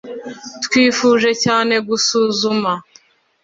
[0.63, 2.71] Twifurije cyane gusuzuma